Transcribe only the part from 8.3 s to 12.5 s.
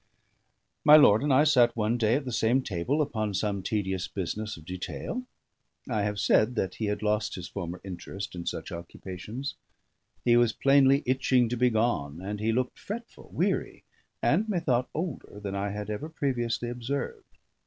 in such occupations; he was plainly itching to be gone, and